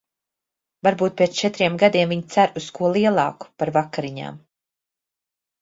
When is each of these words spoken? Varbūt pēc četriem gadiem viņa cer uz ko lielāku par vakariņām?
Varbūt 0.87 1.13
pēc 1.19 1.35
četriem 1.41 1.75
gadiem 1.83 2.13
viņa 2.15 2.33
cer 2.37 2.57
uz 2.63 2.71
ko 2.79 2.91
lielāku 2.97 3.53
par 3.61 3.73
vakariņām? 3.77 4.41